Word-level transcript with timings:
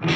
Hi, 0.00 0.06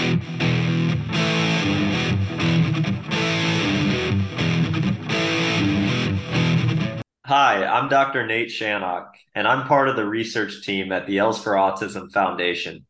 I'm 7.66 7.88
Dr. 7.88 8.24
Nate 8.24 8.48
Shanok, 8.48 9.08
and 9.34 9.48
I'm 9.48 9.66
part 9.66 9.88
of 9.88 9.96
the 9.96 10.06
research 10.06 10.62
team 10.64 10.92
at 10.92 11.08
the 11.08 11.18
Els 11.18 11.42
for 11.42 11.54
Autism 11.54 12.12
Foundation. 12.12 12.86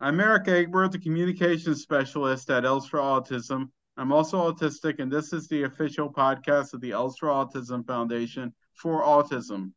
I'm 0.00 0.18
Merrick 0.18 0.48
Egbert, 0.48 0.92
the 0.92 0.98
communications 0.98 1.80
specialist 1.80 2.50
at 2.50 2.66
Els 2.66 2.86
for 2.86 2.98
Autism. 2.98 3.70
I'm 3.96 4.12
also 4.12 4.52
autistic, 4.52 4.98
and 4.98 5.10
this 5.10 5.32
is 5.32 5.48
the 5.48 5.62
official 5.62 6.12
podcast 6.12 6.74
of 6.74 6.82
the 6.82 6.90
Els 6.90 7.16
for 7.16 7.28
Autism 7.28 7.86
Foundation 7.86 8.52
for 8.74 9.02
autism. 9.02 9.72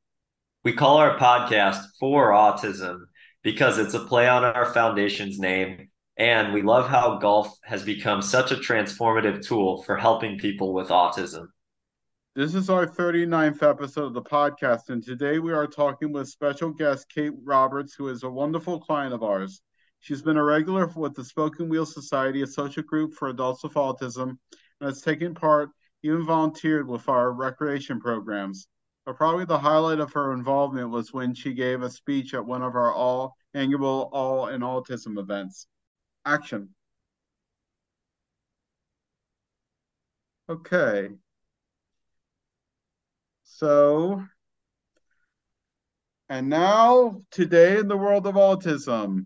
We 0.66 0.74
call 0.74 0.98
our 0.98 1.18
podcast 1.18 1.86
Fore 1.98 2.32
Autism 2.32 3.06
because 3.42 3.78
it's 3.78 3.94
a 3.94 4.00
play 4.00 4.28
on 4.28 4.44
our 4.44 4.74
foundation's 4.74 5.40
name, 5.40 5.90
and 6.18 6.54
we 6.54 6.62
love 6.62 6.88
how 6.88 7.18
golf 7.18 7.58
has 7.64 7.84
become 7.84 8.22
such 8.22 8.52
a 8.52 8.56
transformative 8.56 9.46
tool 9.46 9.84
for 9.84 9.98
helping 9.98 10.38
people 10.38 10.74
with 10.74 10.88
autism. 10.88 11.48
This 12.36 12.56
is 12.56 12.70
our 12.70 12.86
39th 12.86 13.64
episode 13.64 14.06
of 14.06 14.14
the 14.14 14.22
podcast, 14.22 14.90
and 14.90 15.04
today 15.04 15.40
we 15.40 15.52
are 15.52 15.68
talking 15.68 16.14
with 16.14 16.30
special 16.30 16.70
guest 16.70 17.08
Kate 17.14 17.34
Roberts, 17.44 17.94
who 17.94 18.08
is 18.08 18.24
a 18.24 18.30
wonderful 18.30 18.80
client 18.80 19.14
of 19.14 19.24
ours. 19.24 19.62
She's 20.00 20.22
been 20.22 20.38
a 20.38 20.44
regular 20.44 20.88
with 20.96 21.16
the 21.16 21.24
Spoken 21.24 21.68
Wheel 21.68 21.86
Society, 21.86 22.42
a 22.42 22.48
social 22.48 22.84
group 22.84 23.14
for 23.14 23.30
adults 23.30 23.64
with 23.64 23.74
autism, 23.74 24.38
and 24.80 24.88
has 24.88 25.02
taken 25.02 25.34
part, 25.34 25.70
even 26.04 26.26
volunteered 26.26 26.88
with 26.88 27.08
our 27.10 27.32
recreation 27.32 28.00
programs. 28.00 28.68
But 29.06 29.18
probably 29.18 29.46
the 29.46 29.60
highlight 29.60 30.00
of 30.00 30.14
her 30.14 30.34
involvement 30.34 30.90
was 30.90 31.14
when 31.14 31.34
she 31.34 31.54
gave 31.54 31.82
a 31.82 31.90
speech 31.90 32.34
at 32.34 32.46
one 32.46 32.62
of 32.62 32.76
our 32.76 32.94
all 32.94 33.36
annual 33.54 34.10
All 34.12 34.48
in 34.48 34.62
Autism 34.62 35.20
events. 35.20 35.68
Action. 36.26 36.70
Okay, 40.48 41.10
so, 43.44 44.24
and 46.30 46.50
now 46.50 47.22
today 47.32 47.80
in 47.80 47.88
the 47.88 47.98
world 47.98 48.28
of 48.28 48.36
autism. 48.36 49.26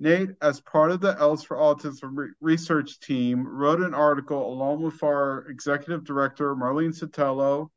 Nate, 0.00 0.30
as 0.42 0.60
part 0.60 0.90
of 0.90 1.00
the 1.00 1.16
Els 1.18 1.44
for 1.44 1.56
Autism 1.56 2.10
re- 2.14 2.28
research 2.40 2.98
team, 3.00 3.46
wrote 3.46 3.80
an 3.80 3.94
article 3.94 4.52
along 4.52 4.82
with 4.82 5.02
our 5.02 5.46
executive 5.48 6.04
director, 6.04 6.54
Marlene 6.54 6.92
Sotelo, 6.92 7.68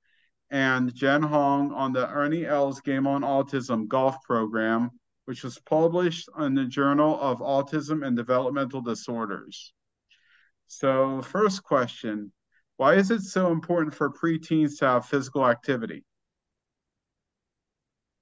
and 0.49 0.93
Jen 0.93 1.21
Hong 1.21 1.71
on 1.71 1.93
the 1.93 2.09
Ernie 2.09 2.45
Els 2.45 2.81
Game 2.81 3.07
on 3.07 3.21
Autism 3.21 3.87
golf 3.87 4.21
program, 4.23 4.91
which 5.27 5.43
was 5.43 5.59
published 5.59 6.29
in 6.39 6.55
the 6.55 6.63
Journal 6.63 7.19
of 7.19 7.39
Autism 7.39 8.07
and 8.07 8.15
Developmental 8.15 8.79
Disorders. 8.79 9.73
So, 10.67 11.21
first 11.21 11.63
question 11.63 12.31
why 12.77 12.93
is 12.93 13.11
it 13.11 13.21
so 13.21 13.51
important 13.51 13.93
for 13.93 14.09
preteens 14.09 14.79
to 14.79 14.85
have 14.85 15.05
physical 15.05 15.45
activity? 15.45 16.05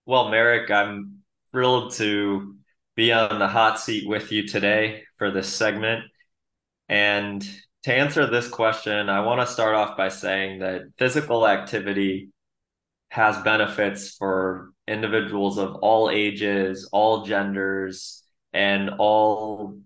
Well, 0.08 0.30
Merrick, 0.30 0.72
I'm 0.72 1.20
thrilled 1.52 1.94
to 1.96 2.56
be 2.96 3.12
on 3.12 3.38
the 3.38 3.50
hot 3.50 3.80
seat 3.80 4.08
with 4.08 4.32
you 4.32 4.48
today 4.48 5.04
for 5.18 5.30
this 5.30 5.54
segment. 5.54 6.06
And 6.90 7.48
to 7.84 7.94
answer 7.94 8.26
this 8.26 8.48
question, 8.48 9.10
I 9.10 9.20
want 9.20 9.42
to 9.42 9.54
start 9.54 9.76
off 9.76 9.96
by 9.96 10.10
saying 10.10 10.60
that 10.60 10.84
physical 10.98 11.48
activity 11.48 12.30
has 13.10 13.38
benefits 13.44 14.16
for 14.16 14.72
individuals 14.88 15.58
of 15.58 15.76
all 15.76 16.10
ages, 16.10 16.90
all 16.92 17.26
genders, 17.26 18.24
and 18.54 18.92
all 19.00 19.78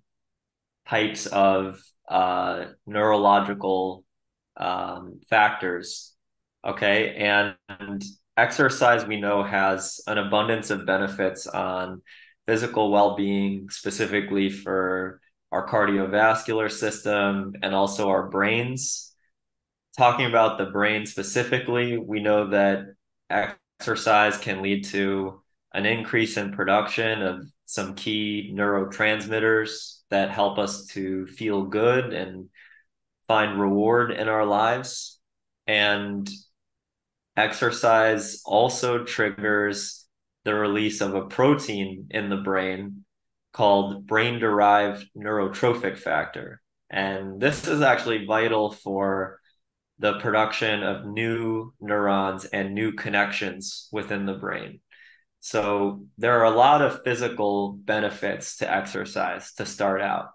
types 0.88 1.26
of 1.28 1.82
uh, 2.10 2.66
neurological 2.86 4.04
um, 4.58 5.20
factors. 5.30 6.14
Okay. 6.66 7.16
And, 7.16 7.56
and 7.70 8.04
exercise, 8.36 9.06
we 9.06 9.20
know, 9.20 9.44
has 9.44 10.02
an 10.08 10.18
abundance 10.18 10.70
of 10.70 10.86
benefits 10.86 11.48
on 11.48 12.02
physical 12.48 12.92
well 12.92 13.16
being, 13.16 13.70
specifically 13.70 14.50
for 14.50 15.22
our 15.52 15.68
cardiovascular 15.68 16.72
system 16.72 17.54
and 17.62 17.74
also 17.74 18.10
our 18.10 18.30
brains. 18.30 19.14
Talking 19.98 20.28
about 20.28 20.58
the 20.58 20.66
brain 20.66 21.06
specifically, 21.06 21.98
we 21.98 22.22
know 22.22 22.50
that 22.50 22.86
exercise 23.80 24.38
can 24.38 24.62
lead 24.62 24.84
to 24.84 25.42
an 25.74 25.86
increase 25.86 26.36
in 26.36 26.52
production 26.52 27.22
of 27.22 27.46
some 27.66 27.96
key 27.96 28.52
neurotransmitters 28.54 30.00
that 30.10 30.32
help 30.32 30.58
us 30.58 30.86
to 30.88 31.26
feel 31.28 31.64
good 31.64 32.14
and 32.14 32.50
find 33.28 33.60
reward 33.60 34.12
in 34.12 34.28
our 34.28 34.46
lives. 34.46 35.20
And 35.66 36.30
exercise 37.38 38.42
also 38.46 39.06
triggers 39.06 40.06
the 40.44 40.56
release 40.56 41.00
of 41.00 41.16
a 41.16 41.28
protein 41.28 42.08
in 42.10 42.30
the 42.30 42.38
brain 42.38 43.06
called 43.54 44.06
brain 44.06 44.40
derived 44.40 45.08
neurotrophic 45.16 45.98
factor. 45.98 46.62
And 46.90 47.40
this 47.40 47.68
is 47.68 47.82
actually 47.82 48.26
vital 48.26 48.72
for 48.72 49.39
the 50.00 50.20
production 50.20 50.82
of 50.82 51.06
new 51.06 51.74
neurons 51.80 52.46
and 52.46 52.74
new 52.74 52.94
connections 52.94 53.90
within 53.92 54.26
the 54.26 54.34
brain. 54.34 54.80
So 55.42 56.06
there 56.18 56.40
are 56.40 56.46
a 56.46 56.58
lot 56.58 56.82
of 56.82 57.04
physical 57.04 57.74
benefits 57.74 58.58
to 58.58 58.72
exercise 58.72 59.54
to 59.54 59.66
start 59.66 60.02
out. 60.02 60.30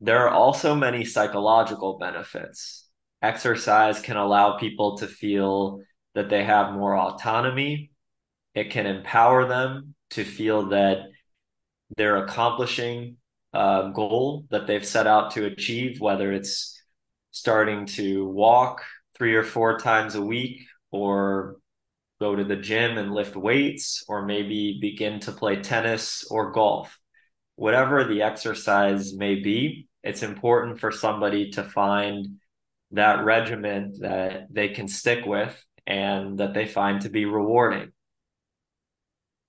There 0.00 0.26
are 0.26 0.30
also 0.30 0.74
many 0.74 1.04
psychological 1.04 1.98
benefits. 1.98 2.88
Exercise 3.22 4.00
can 4.00 4.16
allow 4.16 4.58
people 4.58 4.98
to 4.98 5.06
feel 5.06 5.80
that 6.14 6.28
they 6.28 6.44
have 6.44 6.74
more 6.74 6.96
autonomy. 6.96 7.92
It 8.54 8.70
can 8.70 8.86
empower 8.86 9.46
them 9.46 9.94
to 10.10 10.24
feel 10.24 10.70
that 10.70 10.98
they're 11.96 12.24
accomplishing 12.24 13.16
a 13.52 13.90
goal 13.94 14.46
that 14.50 14.66
they've 14.66 14.84
set 14.84 15.06
out 15.06 15.32
to 15.32 15.44
achieve, 15.44 16.00
whether 16.00 16.32
it's 16.32 16.81
starting 17.32 17.86
to 17.86 18.26
walk 18.26 18.82
three 19.16 19.34
or 19.34 19.42
four 19.42 19.78
times 19.78 20.14
a 20.14 20.22
week 20.22 20.66
or 20.90 21.56
go 22.20 22.36
to 22.36 22.44
the 22.44 22.56
gym 22.56 22.98
and 22.98 23.12
lift 23.12 23.34
weights 23.34 24.04
or 24.06 24.24
maybe 24.24 24.78
begin 24.80 25.18
to 25.18 25.32
play 25.32 25.56
tennis 25.56 26.24
or 26.30 26.52
golf. 26.52 26.98
Whatever 27.56 28.04
the 28.04 28.22
exercise 28.22 29.14
may 29.14 29.36
be, 29.36 29.88
it's 30.04 30.22
important 30.22 30.78
for 30.78 30.92
somebody 30.92 31.50
to 31.52 31.64
find 31.64 32.38
that 32.92 33.24
regimen 33.24 33.94
that 34.00 34.46
they 34.50 34.68
can 34.68 34.86
stick 34.86 35.24
with 35.24 35.56
and 35.86 36.38
that 36.38 36.54
they 36.54 36.66
find 36.66 37.00
to 37.00 37.08
be 37.08 37.24
rewarding. 37.24 37.92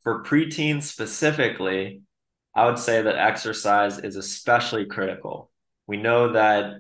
For 0.04 0.24
preteens 0.24 0.84
specifically, 0.84 2.02
I 2.56 2.66
would 2.66 2.80
say 2.80 3.02
that 3.02 3.18
exercise 3.18 4.00
is 4.00 4.16
especially 4.16 4.86
critical. 4.86 5.52
We 5.88 5.98
know 5.98 6.34
that 6.34 6.80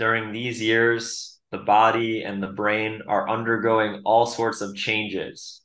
during 0.00 0.32
these 0.32 0.62
years, 0.62 1.38
the 1.50 1.58
body 1.58 2.22
and 2.22 2.42
the 2.42 2.46
brain 2.48 3.02
are 3.06 3.28
undergoing 3.28 4.00
all 4.06 4.24
sorts 4.24 4.62
of 4.62 4.74
changes. 4.74 5.60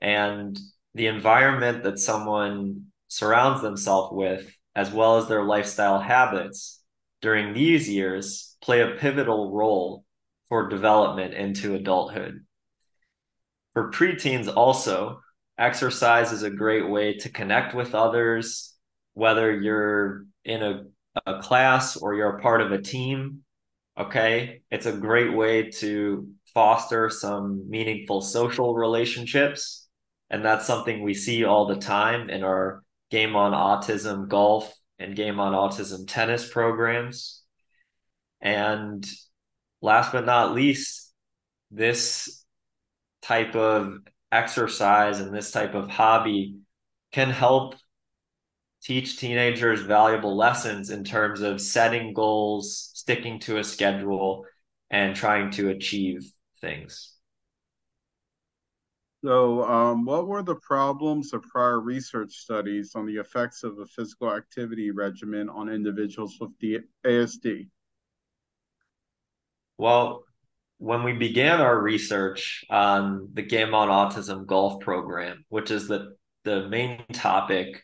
And 0.00 0.58
the 0.94 1.08
environment 1.08 1.84
that 1.84 1.98
someone 1.98 2.86
surrounds 3.08 3.60
themselves 3.60 4.14
with, 4.14 4.50
as 4.74 4.90
well 4.90 5.18
as 5.18 5.28
their 5.28 5.44
lifestyle 5.44 6.00
habits, 6.00 6.82
during 7.20 7.52
these 7.52 7.86
years 7.86 8.56
play 8.62 8.80
a 8.80 8.96
pivotal 8.96 9.52
role 9.52 10.06
for 10.48 10.70
development 10.70 11.34
into 11.34 11.74
adulthood. 11.74 12.46
For 13.74 13.90
preteens, 13.90 14.50
also, 14.56 15.20
exercise 15.58 16.32
is 16.32 16.44
a 16.44 16.50
great 16.50 16.88
way 16.88 17.18
to 17.18 17.28
connect 17.28 17.74
with 17.74 17.94
others, 17.94 18.74
whether 19.12 19.52
you're 19.52 20.24
in 20.46 20.62
a, 20.62 20.84
a 21.26 21.42
class 21.42 21.98
or 21.98 22.14
you're 22.14 22.38
a 22.38 22.40
part 22.40 22.62
of 22.62 22.72
a 22.72 22.80
team. 22.80 23.42
Okay. 23.98 24.62
It's 24.70 24.86
a 24.86 24.92
great 24.92 25.34
way 25.34 25.70
to 25.70 26.28
foster 26.52 27.10
some 27.10 27.68
meaningful 27.68 28.20
social 28.20 28.74
relationships. 28.74 29.88
And 30.28 30.44
that's 30.44 30.66
something 30.66 31.02
we 31.02 31.14
see 31.14 31.44
all 31.44 31.66
the 31.66 31.76
time 31.76 32.30
in 32.30 32.42
our 32.42 32.82
game 33.10 33.36
on 33.36 33.52
autism 33.52 34.28
golf 34.28 34.72
and 34.98 35.14
Game 35.14 35.40
on 35.40 35.52
Autism 35.52 36.06
tennis 36.06 36.48
programs. 36.48 37.42
And 38.40 39.06
last 39.82 40.12
but 40.12 40.24
not 40.24 40.54
least, 40.54 41.12
this 41.70 42.44
type 43.22 43.54
of 43.54 43.98
exercise 44.32 45.20
and 45.20 45.34
this 45.34 45.50
type 45.50 45.74
of 45.74 45.88
hobby 45.88 46.56
can 47.12 47.30
help 47.30 47.74
teach 48.86 49.18
teenagers 49.18 49.80
valuable 49.80 50.36
lessons 50.36 50.90
in 50.90 51.02
terms 51.02 51.40
of 51.40 51.60
setting 51.60 52.14
goals, 52.14 52.92
sticking 52.94 53.40
to 53.40 53.58
a 53.58 53.64
schedule, 53.64 54.44
and 54.90 55.16
trying 55.16 55.50
to 55.50 55.70
achieve 55.70 56.30
things. 56.60 57.12
So, 59.24 59.64
um, 59.64 60.04
what 60.04 60.28
were 60.28 60.44
the 60.44 60.54
problems 60.54 61.32
of 61.32 61.42
prior 61.42 61.80
research 61.80 62.32
studies 62.32 62.92
on 62.94 63.06
the 63.06 63.16
effects 63.16 63.64
of 63.64 63.76
a 63.80 63.86
physical 63.86 64.32
activity 64.32 64.92
regimen 64.92 65.48
on 65.48 65.68
individuals 65.68 66.36
with 66.38 66.50
the 66.60 66.78
ASD? 67.04 67.68
Well, 69.78 70.22
when 70.78 71.02
we 71.02 71.12
began 71.12 71.60
our 71.60 71.80
research 71.80 72.64
on 72.70 73.30
the 73.32 73.42
Game 73.42 73.74
on 73.74 73.88
Autism 73.88 74.46
Golf 74.46 74.80
program, 74.80 75.44
which 75.48 75.72
is 75.72 75.88
the, 75.88 76.14
the 76.44 76.68
main 76.68 77.02
topic 77.12 77.82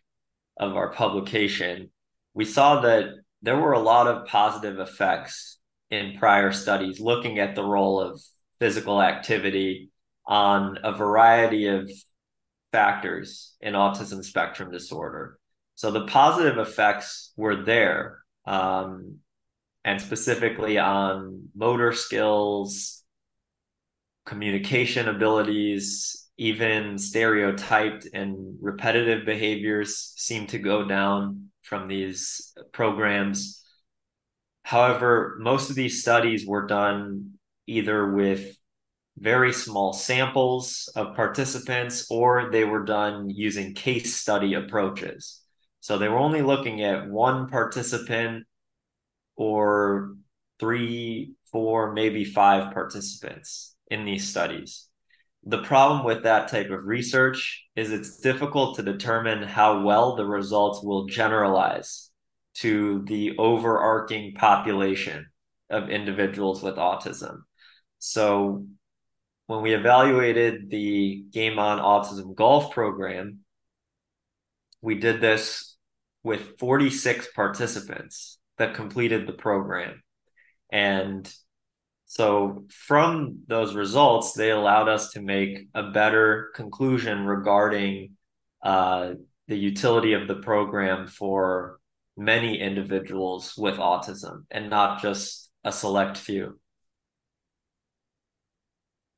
of 0.63 0.77
our 0.77 0.93
publication, 0.93 1.91
we 2.35 2.45
saw 2.45 2.81
that 2.83 3.07
there 3.43 3.59
were 3.59 3.73
a 3.73 3.81
lot 3.81 4.07
of 4.07 4.27
positive 4.27 4.79
effects 4.79 5.59
in 5.91 6.19
prior 6.19 6.53
studies 6.53 7.01
looking 7.01 7.39
at 7.39 7.55
the 7.55 7.65
role 7.65 8.01
of 8.01 8.23
physical 8.61 9.03
activity 9.03 9.91
on 10.27 10.79
a 10.85 10.93
variety 10.93 11.67
of 11.67 11.91
factors 12.71 13.55
in 13.61 13.75
autism 13.75 14.25
spectrum 14.25 14.71
disorder. 14.71 15.39
So 15.75 15.91
the 15.91 16.07
positive 16.07 16.59
effects 16.59 17.33
were 17.37 17.65
there, 17.65 18.19
um, 18.47 19.19
and 19.85 20.01
specifically 20.01 20.79
on 20.79 21.49
motor 21.55 21.93
skills, 21.93 23.03
communication 24.25 25.09
abilities, 25.09 26.22
even 26.39 26.99
stereotyped 26.99 28.09
and 28.15 28.57
repetitive 28.61 29.27
behaviors 29.27 30.13
seem 30.17 30.47
to 30.49 30.59
go 30.59 30.87
down 30.87 31.51
from 31.63 31.89
these 31.89 32.55
programs. 32.73 33.63
However, 34.65 35.37
most 35.41 35.71
of 35.71 35.77
these 35.77 36.01
studies 36.03 36.47
were 36.47 36.67
done 36.67 37.39
either 37.67 38.13
with 38.13 38.57
very 39.19 39.53
small 39.53 39.93
samples 39.93 40.91
of 40.97 41.15
participants 41.15 42.07
or 42.11 42.51
they 42.51 42.65
were 42.65 42.85
done 42.85 43.29
using 43.29 43.75
case 43.75 44.17
study 44.17 44.55
approaches. 44.55 45.43
So 45.81 45.99
they 45.99 46.09
were 46.09 46.19
only 46.19 46.43
looking 46.43 46.83
at 46.83 47.09
one 47.09 47.49
participant 47.49 48.47
or 49.37 50.15
three, 50.59 51.33
four, 51.51 51.93
maybe 51.93 52.25
five 52.25 52.73
participants 52.73 53.75
in 53.91 54.05
these 54.05 54.29
studies. 54.29 54.89
The 55.45 55.63
problem 55.63 56.05
with 56.05 56.23
that 56.23 56.49
type 56.49 56.71
of 56.71 56.85
research 56.85 57.65
is 57.75 57.91
it's 57.91 58.19
difficult 58.19 58.77
to 58.77 58.83
determine 58.83 59.43
how 59.43 59.83
well 59.83 60.15
the 60.15 60.25
results 60.25 60.83
will 60.83 61.07
generalize 61.07 62.11
to 62.55 63.03
the 63.07 63.37
overarching 63.39 64.35
population 64.35 65.27
of 65.69 65.89
individuals 65.91 66.63
with 66.63 66.77
autism. 66.77 67.39
So 67.99 68.67
when 69.47 69.63
we 69.63 69.75
evaluated 69.75 70.71
the 70.71 71.25
Game 71.33 71.59
On 71.59 71.79
Autism 71.79 72.35
Golf 72.35 72.73
program, 72.73 73.41
we 74.81 74.97
did 74.97 75.21
this 75.21 75.77
with 76.23 76.59
46 76.59 77.29
participants 77.35 78.39
that 78.59 78.75
completed 78.75 79.27
the 79.27 79.33
program. 79.33 80.03
And 80.71 81.33
so 82.13 82.67
from 82.69 83.39
those 83.47 83.75
results, 83.75 84.35
they 84.35 84.51
allowed 84.51 84.87
us 84.87 85.13
to 85.13 85.23
make 85.23 85.69
a 85.75 85.85
better 85.85 86.51
conclusion 86.55 87.25
regarding 87.25 88.19
uh, 88.63 89.15
the 89.49 89.57
utility 89.57 90.13
of 90.13 90.29
the 90.29 90.35
program 90.35 91.07
for 91.07 91.79
many 92.15 92.61
individuals 92.61 93.55
with 93.57 93.77
autism 93.77 94.45
and 94.51 94.69
not 94.69 95.01
just 95.01 95.51
a 95.65 95.73
select 95.73 96.19
few. 96.19 96.61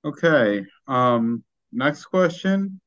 Okay. 0.04 0.64
Um, 0.86 1.42
next 1.72 2.04
question. 2.04 2.80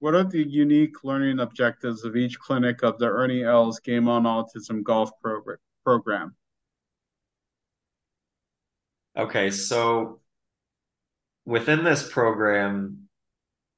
What 0.00 0.14
are 0.14 0.24
the 0.24 0.46
unique 0.46 1.04
learning 1.04 1.40
objectives 1.40 2.04
of 2.04 2.16
each 2.16 2.38
clinic 2.38 2.82
of 2.82 2.98
the 2.98 3.06
Ernie 3.06 3.44
Els 3.44 3.80
Game 3.80 4.08
on 4.10 4.24
Autism 4.24 4.82
Golf 4.82 5.10
program? 5.86 6.36
Okay, 9.18 9.50
so 9.50 10.20
within 11.44 11.82
this 11.82 12.08
program, 12.08 13.08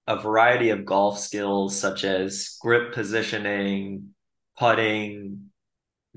a 0.06 0.20
variety 0.20 0.68
of 0.68 0.84
golf 0.84 1.18
skills 1.18 1.78
such 1.78 2.04
as 2.04 2.58
grip 2.60 2.92
positioning, 2.92 4.10
putting, 4.58 5.50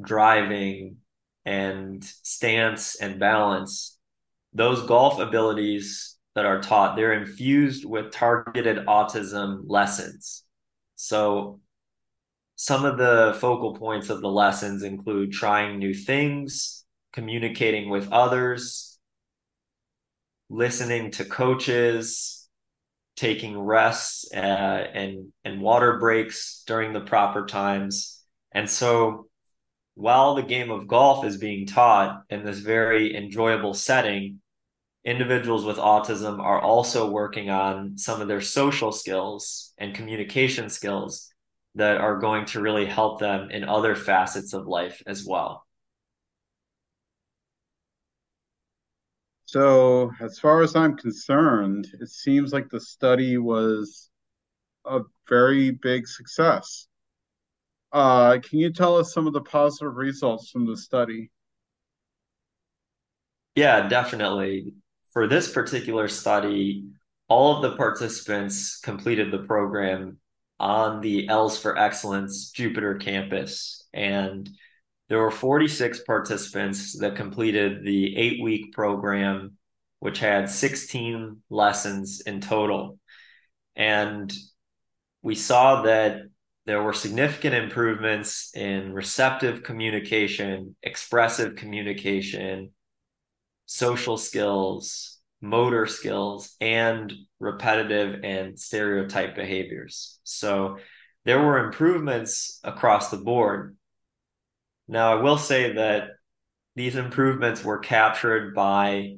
driving, 0.02 0.98
and 1.46 2.04
stance 2.04 2.96
and 3.00 3.18
balance, 3.18 3.98
those 4.52 4.86
golf 4.88 5.20
abilities 5.20 6.18
that 6.36 6.46
are 6.46 6.62
taught, 6.62 6.98
they're 6.98 7.14
infused 7.14 7.86
with 7.86 8.12
targeted 8.12 8.86
autism 8.88 9.64
lessons. 9.68 10.44
So 10.96 11.62
some 12.58 12.84
of 12.84 12.98
the 12.98 13.38
focal 13.40 13.74
points 13.76 14.10
of 14.10 14.20
the 14.20 14.28
lessons 14.28 14.84
include 14.84 15.32
trying 15.32 15.80
new 15.80 15.94
things, 15.94 16.84
communicating 17.14 17.90
with 17.90 18.12
others, 18.12 18.93
listening 20.50 21.12
to 21.12 21.26
coaches, 21.26 22.48
taking 23.16 23.58
rests 23.58 24.32
uh, 24.34 24.38
and 24.40 25.32
and 25.44 25.62
water 25.62 26.00
breaks 26.00 26.64
during 26.66 26.94
the 26.94 27.02
proper 27.02 27.46
times. 27.46 28.24
And 28.52 28.70
so 28.70 29.28
while 29.96 30.36
the 30.36 30.44
game 30.44 30.72
of 30.72 30.88
golf 30.88 31.26
is 31.26 31.38
being 31.38 31.68
taught 31.68 32.24
in 32.30 32.44
this 32.44 32.60
very 32.60 33.16
enjoyable 33.16 33.74
setting, 33.74 34.42
individuals 35.06 35.66
with 35.66 35.78
autism 35.78 36.40
are 36.40 36.62
also 36.62 37.10
working 37.10 37.50
on 37.50 37.98
some 37.98 38.22
of 38.22 38.28
their 38.28 38.42
social 38.42 38.92
skills 38.92 39.74
and 39.78 39.94
communication 39.94 40.70
skills 40.70 41.30
that 41.76 41.98
are 41.98 42.20
going 42.20 42.46
to 42.46 42.62
really 42.62 42.86
help 42.86 43.20
them 43.20 43.50
in 43.52 43.64
other 43.64 43.96
facets 43.96 44.54
of 44.54 44.68
life 44.68 45.02
as 45.06 45.26
well. 45.26 45.66
So, 49.54 50.12
as 50.20 50.40
far 50.40 50.64
as 50.64 50.76
I'm 50.76 50.98
concerned, 50.98 51.88
it 52.02 52.10
seems 52.10 52.52
like 52.52 52.70
the 52.70 52.80
study 52.80 53.38
was 53.38 54.10
a 54.84 55.02
very 55.30 55.70
big 55.70 56.08
success. 56.08 56.88
Uh, 57.92 58.40
can 58.40 58.58
you 58.58 58.74
tell 58.74 58.98
us 58.98 59.14
some 59.14 59.28
of 59.28 59.34
the 59.34 59.42
positive 59.42 59.96
results 59.96 60.50
from 60.50 60.66
the 60.66 60.76
study? 60.76 61.30
Yeah, 63.54 63.88
definitely 63.88 64.74
for 65.12 65.28
this 65.28 65.54
particular 65.54 66.08
study, 66.08 66.86
all 67.28 67.56
of 67.56 67.62
the 67.62 67.78
participants 67.78 68.80
completed 68.80 69.30
the 69.30 69.44
program 69.44 70.18
on 70.60 71.00
the 71.00 71.30
Els 71.30 71.60
for 71.60 71.78
Excellence 71.78 72.50
Jupiter 72.50 72.96
campus. 72.96 73.88
And 73.94 74.50
there 75.10 75.20
were 75.20 75.32
46 75.32 76.02
participants 76.06 76.98
that 77.00 77.16
completed 77.16 77.84
the 77.84 78.18
eight 78.18 78.42
week 78.42 78.74
program, 78.74 79.58
which 80.00 80.20
had 80.20 80.50
16 80.50 81.42
lessons 81.50 82.22
in 82.22 82.42
total. 82.42 83.00
And 83.76 84.32
we 85.22 85.36
saw 85.36 85.84
that 85.84 86.22
there 86.66 86.82
were 86.82 86.94
significant 86.94 87.56
improvements 87.56 88.52
in 88.56 88.94
receptive 88.94 89.64
communication, 89.64 90.76
expressive 90.82 91.56
communication, 91.56 92.72
social 93.66 94.18
skills, 94.18 95.20
motor 95.42 95.86
skills, 95.86 96.56
and 96.62 97.14
repetitive 97.40 98.24
and 98.24 98.58
stereotype 98.58 99.36
behaviors. 99.36 100.20
So 100.24 100.78
there 101.26 101.42
were 101.42 101.66
improvements 101.66 102.60
across 102.64 103.10
the 103.10 103.18
board. 103.18 103.76
Now, 104.88 105.18
I 105.18 105.22
will 105.22 105.38
say 105.38 105.74
that 105.74 106.10
these 106.76 106.96
improvements 106.96 107.64
were 107.64 107.80
captured 107.80 108.54
by 108.56 109.16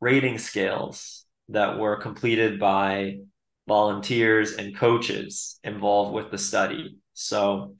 rating 0.00 0.38
scales 0.38 1.24
that 1.48 1.78
were 1.78 1.96
completed 1.96 2.58
by 2.60 3.18
volunteers 3.66 4.54
and 4.54 4.76
coaches 4.76 5.58
involved 5.64 6.14
with 6.14 6.30
the 6.30 6.38
study. 6.38 6.98
So 7.14 7.76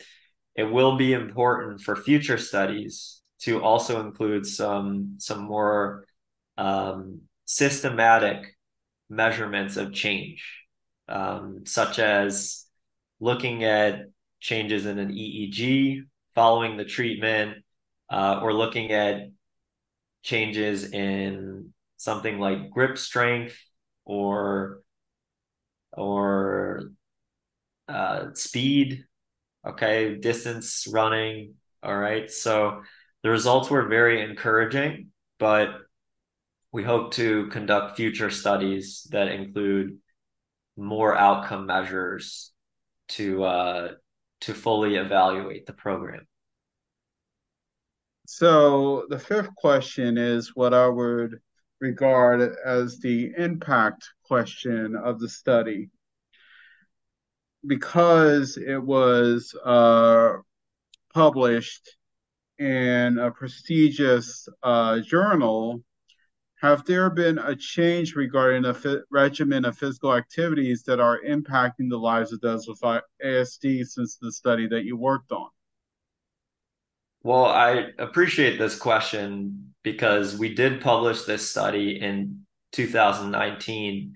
it 0.54 0.64
will 0.64 0.96
be 0.96 1.12
important 1.12 1.80
for 1.80 1.96
future 1.96 2.38
studies 2.38 3.22
to 3.40 3.62
also 3.62 4.00
include 4.06 4.46
some 4.46 5.16
some 5.18 5.42
more 5.42 6.04
um, 6.58 7.22
systematic 7.46 8.56
measurements 9.08 9.76
of 9.76 9.92
change, 9.92 10.44
um, 11.08 11.62
such 11.64 11.98
as 11.98 12.66
looking 13.18 13.64
at 13.64 14.02
changes 14.40 14.86
in 14.86 14.98
an 14.98 15.10
EEG 15.10 16.02
following 16.34 16.76
the 16.76 16.84
treatment, 16.84 17.58
uh, 18.10 18.40
or 18.42 18.52
looking 18.52 18.92
at 18.92 19.30
changes 20.22 20.92
in 20.92 21.72
something 21.96 22.38
like 22.38 22.70
grip 22.70 22.98
strength 22.98 23.56
or 24.04 24.80
or 25.92 26.90
uh, 27.88 28.26
speed, 28.34 29.04
okay, 29.66 30.16
distance 30.16 30.86
running. 30.90 31.54
All 31.82 31.96
right, 31.96 32.30
so 32.30 32.82
the 33.22 33.30
results 33.30 33.70
were 33.70 33.88
very 33.88 34.22
encouraging, 34.22 35.08
but 35.38 35.70
we 36.72 36.82
hope 36.82 37.14
to 37.14 37.48
conduct 37.48 37.96
future 37.96 38.30
studies 38.30 39.06
that 39.10 39.28
include 39.28 39.98
more 40.76 41.16
outcome 41.16 41.66
measures 41.66 42.52
to 43.08 43.42
uh, 43.44 43.88
to 44.42 44.54
fully 44.54 44.96
evaluate 44.96 45.66
the 45.66 45.72
program. 45.72 46.26
So 48.26 49.06
the 49.08 49.18
fifth 49.18 49.54
question 49.56 50.16
is 50.16 50.54
what 50.54 50.72
I 50.72 50.86
would 50.86 51.40
regard 51.80 52.54
as 52.64 52.98
the 52.98 53.32
impact 53.36 54.08
question 54.24 54.94
of 54.96 55.18
the 55.18 55.28
study. 55.28 55.90
Because 57.66 58.56
it 58.56 58.78
was 58.82 59.54
uh, 59.64 60.36
published 61.12 61.96
in 62.58 63.18
a 63.18 63.30
prestigious 63.30 64.48
uh, 64.62 65.00
journal, 65.00 65.82
have 66.60 66.84
there 66.84 67.08
been 67.08 67.38
a 67.38 67.56
change 67.56 68.14
regarding 68.14 68.66
a 68.66 68.76
regimen 69.10 69.64
of 69.64 69.78
physical 69.78 70.14
activities 70.14 70.82
that 70.82 71.00
are 71.00 71.18
impacting 71.26 71.88
the 71.88 71.98
lives 71.98 72.32
of 72.32 72.40
those 72.42 72.68
with 72.68 72.80
ASD 73.24 73.86
since 73.86 74.16
the 74.16 74.30
study 74.30 74.68
that 74.68 74.84
you 74.84 74.96
worked 74.96 75.32
on? 75.32 75.48
Well, 77.22 77.46
I 77.46 77.88
appreciate 77.98 78.58
this 78.58 78.76
question 78.76 79.72
because 79.82 80.36
we 80.36 80.54
did 80.54 80.82
publish 80.82 81.22
this 81.22 81.48
study 81.50 81.98
in 81.98 82.42
2019, 82.72 84.14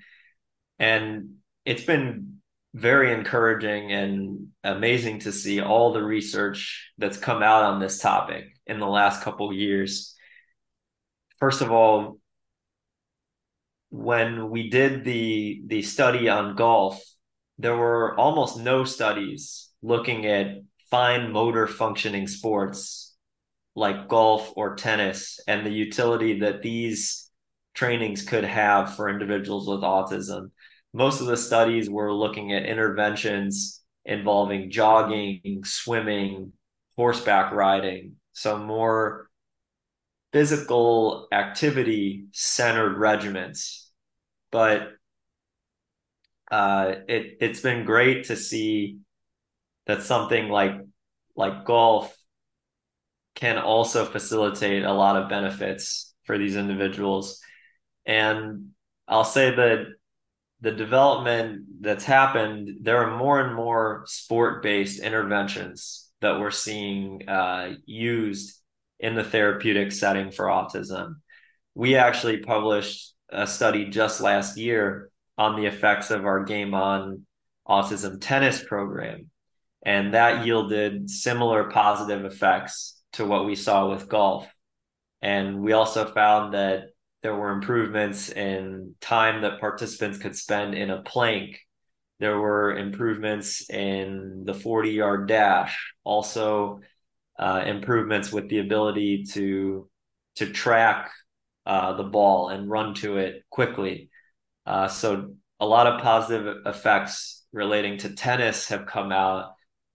and 0.78 1.30
it's 1.64 1.84
been 1.84 2.40
very 2.74 3.12
encouraging 3.12 3.92
and 3.92 4.48
amazing 4.64 5.20
to 5.20 5.32
see 5.32 5.62
all 5.62 5.94
the 5.94 6.02
research 6.02 6.92
that's 6.98 7.16
come 7.16 7.42
out 7.42 7.62
on 7.62 7.80
this 7.80 8.00
topic 8.00 8.44
in 8.66 8.80
the 8.80 8.86
last 8.86 9.22
couple 9.22 9.48
of 9.48 9.56
years. 9.56 10.14
First 11.38 11.62
of 11.62 11.70
all, 11.70 12.18
when 13.94 14.50
we 14.50 14.68
did 14.70 15.04
the 15.04 15.62
the 15.66 15.80
study 15.80 16.28
on 16.28 16.56
golf, 16.56 17.00
there 17.58 17.76
were 17.76 18.18
almost 18.18 18.58
no 18.58 18.84
studies 18.84 19.70
looking 19.82 20.26
at 20.26 20.62
fine 20.90 21.30
motor 21.30 21.68
functioning 21.68 22.26
sports 22.26 23.14
like 23.76 24.08
golf 24.08 24.52
or 24.56 24.74
tennis 24.74 25.38
and 25.46 25.64
the 25.64 25.70
utility 25.70 26.40
that 26.40 26.60
these 26.60 27.30
trainings 27.74 28.22
could 28.22 28.42
have 28.42 28.96
for 28.96 29.08
individuals 29.08 29.68
with 29.68 29.80
autism. 29.82 30.50
Most 30.92 31.20
of 31.20 31.28
the 31.28 31.36
studies 31.36 31.88
were 31.88 32.12
looking 32.12 32.52
at 32.52 32.66
interventions 32.66 33.80
involving 34.04 34.72
jogging, 34.72 35.62
swimming, 35.64 36.52
horseback 36.96 37.52
riding, 37.52 38.16
so 38.32 38.58
more 38.58 39.30
physical 40.32 41.28
activity 41.30 42.26
centered 42.32 42.96
regimens. 42.96 43.83
But 44.54 44.92
uh, 46.49 46.94
it 47.08 47.38
it's 47.40 47.61
been 47.61 47.84
great 47.84 48.26
to 48.26 48.37
see 48.37 48.99
that 49.88 50.04
something 50.04 50.49
like 50.49 50.76
like 51.34 51.64
golf 51.64 52.16
can 53.34 53.58
also 53.58 54.04
facilitate 54.04 54.84
a 54.84 54.92
lot 54.92 55.16
of 55.16 55.28
benefits 55.28 56.14
for 56.23 56.38
these 56.38 56.54
individuals. 56.54 57.40
And 58.06 58.68
I'll 59.08 59.25
say 59.25 59.52
that 59.56 59.87
the 60.61 60.70
development 60.70 61.62
that's 61.80 62.04
happened, 62.04 62.76
there 62.82 62.99
are 62.99 63.18
more 63.18 63.40
and 63.40 63.56
more 63.56 64.04
sport 64.06 64.62
based 64.62 65.02
interventions 65.02 66.12
that 66.20 66.38
we're 66.38 66.52
seeing 66.52 67.28
uh, 67.28 67.73
used 67.87 68.56
in 69.00 69.16
the 69.16 69.25
therapeutic 69.25 69.90
setting 69.90 70.30
for 70.30 70.44
autism. 70.44 71.14
We 71.75 71.96
actually 71.96 72.37
published 72.37 73.13
a 73.34 73.46
study 73.46 73.86
just 73.86 74.20
last 74.20 74.56
year 74.56 75.10
on 75.36 75.60
the 75.60 75.66
effects 75.66 76.10
of 76.10 76.24
our 76.24 76.44
game 76.44 76.74
on 76.74 77.26
autism 77.68 78.20
tennis 78.20 78.62
program 78.62 79.30
and 79.84 80.14
that 80.14 80.46
yielded 80.46 81.10
similar 81.10 81.64
positive 81.64 82.24
effects 82.24 83.02
to 83.12 83.24
what 83.24 83.44
we 83.44 83.54
saw 83.54 83.90
with 83.90 84.08
golf. 84.08 84.50
And 85.20 85.60
we 85.60 85.72
also 85.72 86.06
found 86.06 86.54
that 86.54 86.86
there 87.22 87.34
were 87.34 87.50
improvements 87.50 88.30
in 88.30 88.94
time 89.00 89.42
that 89.42 89.60
participants 89.60 90.18
could 90.18 90.36
spend 90.36 90.74
in 90.74 90.90
a 90.90 91.02
plank. 91.02 91.60
There 92.18 92.38
were 92.38 92.76
improvements 92.76 93.68
in 93.68 94.44
the 94.46 94.54
40 94.54 94.90
yard 94.90 95.28
dash, 95.28 95.94
also 96.02 96.80
uh, 97.38 97.62
improvements 97.66 98.32
with 98.32 98.48
the 98.48 98.58
ability 98.58 99.24
to 99.32 99.88
to 100.36 100.50
track 100.50 101.12
uh, 101.66 101.94
the 101.94 102.04
ball 102.04 102.49
and 102.49 102.71
run 102.71 102.94
to 102.94 103.18
it 103.18 103.44
quickly. 103.50 104.11
Uh, 104.66 104.88
so 104.88 105.35
a 105.61 105.66
lot 105.66 105.87
of 105.87 106.00
positive 106.00 106.59
effects 106.66 107.44
relating 107.52 107.99
to 107.99 108.14
tennis 108.14 108.68
have 108.68 108.87
come 108.87 109.12
out 109.12 109.54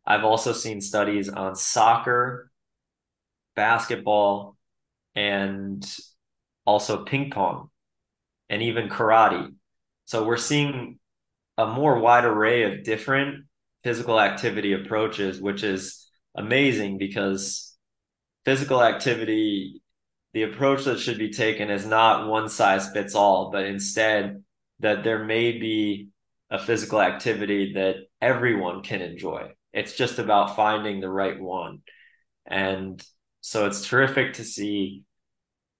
I've 0.09 0.23
also 0.23 0.53
seen 0.53 0.81
studies 0.81 1.29
on 1.29 1.55
soccer, 1.55 2.49
basketball, 3.55 4.57
and 5.13 5.85
also 6.65 7.05
ping 7.05 7.29
pong 7.29 7.69
and 8.49 8.63
even 8.63 8.89
karate. 8.89 9.53
So 10.05 10.25
we're 10.25 10.37
seeing 10.37 10.97
a 11.59 11.67
more 11.67 11.99
wide 11.99 12.25
array 12.25 12.63
of 12.63 12.83
different 12.83 13.45
physical 13.83 14.19
activity 14.19 14.73
approaches, 14.73 15.39
which 15.39 15.61
is 15.61 16.09
amazing 16.35 16.97
because 16.97 17.77
physical 18.45 18.81
activity, 18.83 19.83
the 20.33 20.43
approach 20.43 20.83
that 20.83 20.99
should 20.99 21.17
be 21.17 21.31
taken 21.31 21.69
is 21.69 21.85
not 21.85 22.27
one 22.27 22.49
size 22.49 22.89
fits 22.91 23.15
all, 23.15 23.51
but 23.51 23.65
instead 23.65 24.43
that 24.79 25.03
there 25.03 25.23
may 25.23 25.53
be 25.53 26.09
a 26.49 26.59
physical 26.59 27.01
activity 27.01 27.73
that 27.73 27.95
everyone 28.21 28.81
can 28.81 29.01
enjoy. 29.01 29.51
It's 29.73 29.95
just 29.95 30.19
about 30.19 30.55
finding 30.55 30.99
the 30.99 31.09
right 31.09 31.39
one. 31.39 31.79
And 32.45 33.03
so 33.41 33.65
it's 33.67 33.87
terrific 33.87 34.33
to 34.33 34.43
see, 34.43 35.03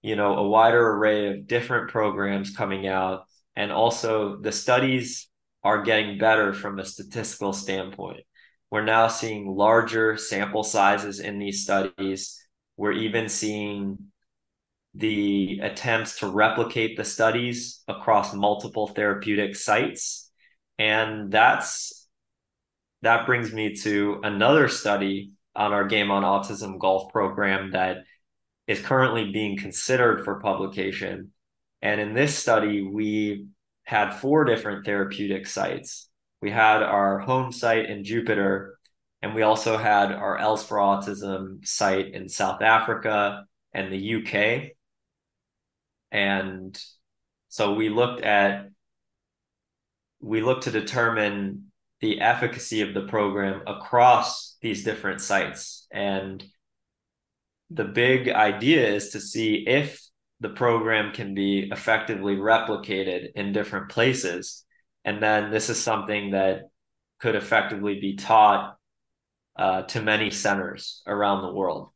you 0.01 0.15
know, 0.15 0.37
a 0.37 0.47
wider 0.47 0.87
array 0.91 1.27
of 1.27 1.47
different 1.47 1.89
programs 1.89 2.55
coming 2.55 2.87
out. 2.87 3.25
And 3.55 3.71
also 3.71 4.37
the 4.37 4.51
studies 4.51 5.27
are 5.63 5.83
getting 5.83 6.17
better 6.17 6.53
from 6.53 6.79
a 6.79 6.85
statistical 6.85 7.53
standpoint. 7.53 8.21
We're 8.71 8.83
now 8.83 9.07
seeing 9.07 9.55
larger 9.55 10.17
sample 10.17 10.63
sizes 10.63 11.19
in 11.19 11.39
these 11.39 11.63
studies. 11.63 12.39
We're 12.77 12.93
even 12.93 13.27
seeing 13.27 14.08
the 14.95 15.59
attempts 15.61 16.19
to 16.19 16.27
replicate 16.27 16.97
the 16.97 17.05
studies 17.05 17.83
across 17.87 18.33
multiple 18.33 18.87
therapeutic 18.87 19.55
sites. 19.55 20.31
And 20.77 21.31
that's 21.31 22.07
that 23.01 23.25
brings 23.25 23.53
me 23.53 23.75
to 23.75 24.19
another 24.23 24.67
study 24.67 25.31
on 25.55 25.73
our 25.73 25.85
Game 25.85 26.11
on 26.11 26.23
Autism 26.23 26.79
golf 26.79 27.11
program 27.11 27.71
that 27.71 27.99
is 28.67 28.81
currently 28.81 29.31
being 29.31 29.57
considered 29.57 30.23
for 30.23 30.39
publication. 30.39 31.31
And 31.81 32.01
in 32.01 32.13
this 32.13 32.37
study, 32.37 32.81
we 32.81 33.47
had 33.83 34.11
four 34.11 34.43
different 34.43 34.85
therapeutic 34.85 35.47
sites. 35.47 36.09
We 36.41 36.51
had 36.51 36.83
our 36.83 37.19
home 37.19 37.51
site 37.51 37.89
in 37.89 38.03
Jupiter, 38.03 38.77
and 39.21 39.33
we 39.33 39.41
also 39.41 39.77
had 39.77 40.11
our 40.11 40.37
ELS 40.37 40.65
for 40.65 40.77
Autism 40.77 41.65
site 41.65 42.13
in 42.13 42.29
South 42.29 42.61
Africa 42.61 43.45
and 43.73 43.91
the 43.91 44.15
UK. 44.15 44.71
And 46.11 46.79
so 47.47 47.73
we 47.73 47.89
looked 47.89 48.21
at, 48.21 48.69
we 50.19 50.41
looked 50.41 50.63
to 50.63 50.71
determine 50.71 51.71
the 52.01 52.21
efficacy 52.21 52.81
of 52.81 52.93
the 52.93 53.07
program 53.07 53.61
across 53.67 54.57
these 54.61 54.83
different 54.83 55.21
sites. 55.21 55.87
And 55.91 56.43
the 57.69 57.85
big 57.85 58.29
idea 58.29 58.87
is 58.87 59.09
to 59.09 59.19
see 59.19 59.65
if 59.67 60.01
the 60.39 60.49
program 60.49 61.13
can 61.13 61.33
be 61.33 61.69
effectively 61.71 62.35
replicated 62.35 63.33
in 63.35 63.51
different 63.51 63.89
places. 63.89 64.63
And 65.03 65.21
then 65.21 65.51
this 65.51 65.69
is 65.69 65.81
something 65.81 66.31
that 66.31 66.69
could 67.19 67.35
effectively 67.35 67.99
be 67.99 68.15
taught 68.15 68.77
uh, 69.57 69.81
to 69.83 70.01
many 70.01 70.31
centers 70.31 71.01
around 71.05 71.41
the 71.41 71.53
world. 71.53 71.89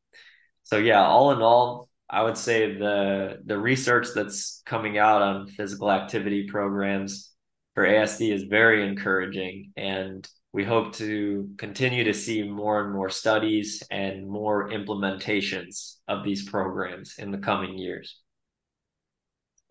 So 0.63 0.77
yeah, 0.77 1.05
all 1.05 1.32
in 1.32 1.41
all, 1.41 1.89
I 2.13 2.22
would 2.22 2.38
say 2.38 2.77
the 2.77 3.39
the 3.43 3.58
research 3.58 4.08
that's 4.13 4.62
coming 4.67 5.00
out 5.00 5.24
on 5.24 5.48
physical 5.48 5.91
activity 5.91 6.48
programs 6.48 7.34
for 7.74 7.86
ASD 7.86 8.32
is 8.32 8.43
very 8.43 8.88
encouraging. 8.88 9.72
And 9.75 10.27
we 10.51 10.63
hope 10.63 10.93
to 10.98 11.50
continue 11.58 12.03
to 12.03 12.13
see 12.13 12.43
more 12.43 12.84
and 12.84 12.93
more 12.93 13.10
studies 13.10 13.82
and 13.89 14.27
more 14.27 14.70
implementations 14.70 15.96
of 16.08 16.24
these 16.24 16.48
programs 16.48 17.15
in 17.17 17.32
the 17.32 17.39
coming 17.39 17.79
years. 17.79 18.20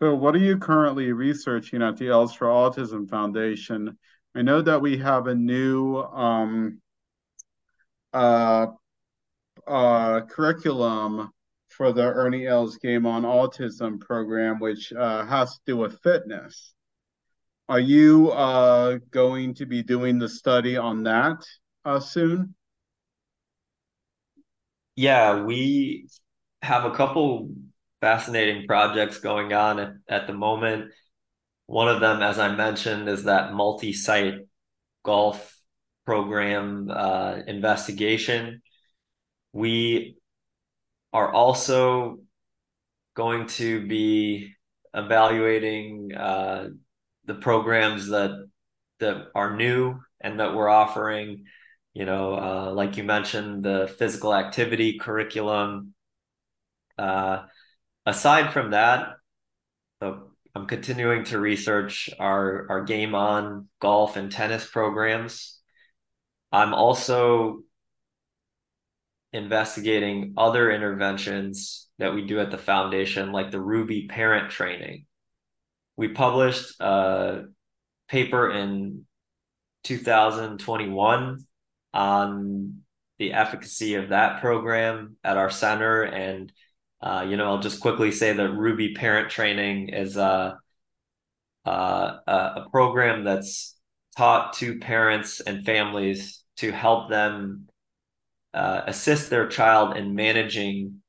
So, 0.01 0.13
what 0.13 0.35
are 0.35 0.39
you 0.39 0.57
currently 0.57 1.13
researching 1.13 1.81
at 1.81 1.95
the 1.95 2.09
ELS 2.09 2.33
for 2.33 2.47
Autism 2.47 3.09
Foundation? 3.09 3.97
I 4.35 4.41
know 4.41 4.61
that 4.61 4.81
we 4.81 4.97
have 4.97 5.27
a 5.27 5.35
new 5.35 5.99
um, 5.99 6.81
uh, 8.11 8.67
uh, 9.65 10.21
curriculum 10.21 11.31
for 11.77 11.91
the 11.91 12.03
Ernie 12.03 12.47
Els 12.47 12.77
Game 12.77 13.05
on 13.05 13.23
Autism 13.23 13.99
program, 13.99 14.59
which 14.59 14.93
uh, 14.93 15.25
has 15.25 15.53
to 15.53 15.59
do 15.65 15.77
with 15.77 16.01
fitness. 16.01 16.73
Are 17.69 17.79
you 17.79 18.31
uh, 18.31 18.99
going 19.11 19.55
to 19.55 19.65
be 19.65 19.83
doing 19.83 20.19
the 20.19 20.29
study 20.29 20.77
on 20.77 21.03
that 21.03 21.43
uh, 21.85 21.99
soon? 21.99 22.55
Yeah, 24.95 25.43
we 25.43 26.07
have 26.61 26.85
a 26.85 26.91
couple 26.91 27.49
fascinating 28.01 28.67
projects 28.67 29.19
going 29.19 29.53
on 29.53 29.79
at, 29.79 29.93
at 30.07 30.27
the 30.27 30.33
moment. 30.33 30.91
One 31.65 31.87
of 31.87 32.01
them, 32.01 32.21
as 32.21 32.37
I 32.37 32.53
mentioned, 32.53 33.07
is 33.07 33.23
that 33.23 33.53
multi-site 33.53 34.35
golf 35.03 35.57
program 36.05 36.91
uh, 36.91 37.39
investigation. 37.47 38.61
We 39.53 40.17
are 41.13 41.31
also 41.31 42.19
going 43.15 43.47
to 43.47 43.85
be 43.87 44.53
evaluating 44.93 46.13
uh, 46.15 46.69
the 47.25 47.35
programs 47.35 48.07
that 48.07 48.49
that 48.99 49.27
are 49.35 49.55
new 49.55 49.99
and 50.21 50.39
that 50.39 50.55
we're 50.55 50.69
offering. 50.69 51.45
You 51.93 52.05
know, 52.05 52.33
uh, 52.33 52.71
like 52.71 52.97
you 52.97 53.03
mentioned, 53.03 53.63
the 53.63 53.93
physical 53.99 54.33
activity 54.33 54.97
curriculum. 54.97 55.93
Uh, 56.97 57.43
aside 58.05 58.51
from 58.51 58.71
that, 58.71 59.13
I'm 60.55 60.67
continuing 60.67 61.23
to 61.25 61.39
research 61.39 62.09
our 62.19 62.67
our 62.69 62.83
game 62.83 63.15
on 63.15 63.69
golf 63.79 64.17
and 64.17 64.31
tennis 64.31 64.67
programs. 64.67 65.59
I'm 66.51 66.73
also 66.73 67.63
investigating 69.33 70.35
other 70.37 70.71
interventions 70.71 71.89
that 71.97 72.13
we 72.13 72.25
do 72.25 72.39
at 72.39 72.51
the 72.51 72.57
foundation, 72.57 73.31
like 73.31 73.51
the 73.51 73.57
RUBI 73.57 74.07
parent 74.07 74.51
training. 74.51 75.05
We 75.97 76.09
published 76.09 76.79
a 76.79 77.45
paper 78.07 78.51
in 78.51 79.05
2021 79.83 81.39
on 81.93 82.81
the 83.19 83.33
efficacy 83.33 83.95
of 83.95 84.09
that 84.09 84.39
program 84.41 85.17
at 85.23 85.37
our 85.37 85.49
center. 85.49 86.03
And, 86.03 86.51
uh, 87.01 87.25
you 87.27 87.37
know, 87.37 87.45
I'll 87.45 87.59
just 87.59 87.81
quickly 87.81 88.11
say 88.11 88.33
that 88.33 88.49
RUBI 88.49 88.95
parent 88.95 89.29
training 89.29 89.89
is 89.89 90.15
a, 90.15 90.57
a, 91.65 91.69
a 91.69 92.67
program 92.71 93.23
that's 93.23 93.75
taught 94.17 94.53
to 94.53 94.79
parents 94.79 95.39
and 95.41 95.65
families 95.65 96.43
to 96.57 96.71
help 96.71 97.09
them 97.09 97.67
uh, 98.53 98.81
assist 98.87 99.29
their 99.29 99.47
child 99.47 99.97
in 99.97 100.15
managing 100.15 101.01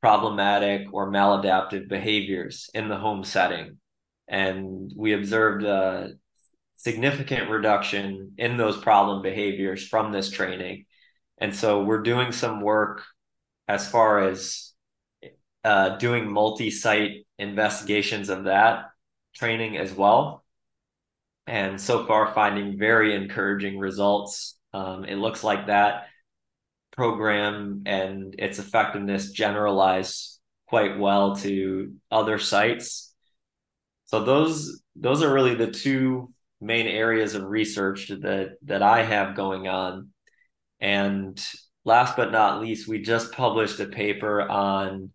problematic 0.00 0.86
or 0.92 1.10
maladaptive 1.10 1.88
behaviors 1.88 2.70
in 2.74 2.88
the 2.88 2.96
home 2.96 3.24
setting. 3.24 3.78
And 4.28 4.92
we 4.96 5.12
observed 5.12 5.64
a 5.64 6.12
significant 6.76 7.50
reduction 7.50 8.32
in 8.38 8.56
those 8.56 8.78
problem 8.78 9.22
behaviors 9.22 9.86
from 9.86 10.12
this 10.12 10.30
training. 10.30 10.86
And 11.38 11.54
so 11.54 11.82
we're 11.82 12.02
doing 12.02 12.32
some 12.32 12.60
work 12.60 13.02
as 13.68 13.88
far 13.88 14.28
as 14.28 14.72
uh, 15.64 15.96
doing 15.96 16.30
multi 16.30 16.70
site 16.70 17.26
investigations 17.38 18.28
of 18.28 18.44
that 18.44 18.86
training 19.34 19.76
as 19.76 19.92
well. 19.92 20.44
And 21.46 21.80
so 21.80 22.06
far, 22.06 22.32
finding 22.32 22.78
very 22.78 23.14
encouraging 23.14 23.78
results. 23.78 24.58
Um, 24.72 25.04
it 25.04 25.16
looks 25.16 25.42
like 25.42 25.66
that 25.66 26.06
program 26.92 27.82
and 27.86 28.34
its 28.38 28.58
effectiveness 28.58 29.30
generalize 29.30 30.38
quite 30.66 30.98
well 30.98 31.36
to 31.36 31.94
other 32.10 32.38
sites. 32.38 33.12
So 34.06 34.24
those 34.24 34.82
those 34.96 35.22
are 35.22 35.32
really 35.32 35.54
the 35.54 35.70
two 35.70 36.32
main 36.60 36.86
areas 36.86 37.34
of 37.34 37.44
research 37.44 38.08
that 38.08 38.56
that 38.64 38.82
I 38.82 39.02
have 39.02 39.36
going 39.36 39.68
on. 39.68 40.10
And 40.80 41.40
last 41.84 42.16
but 42.16 42.32
not 42.32 42.60
least, 42.60 42.88
we 42.88 43.02
just 43.02 43.32
published 43.32 43.80
a 43.80 43.86
paper 43.86 44.42
on 44.42 45.10